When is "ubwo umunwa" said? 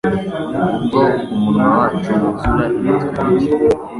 0.75-1.65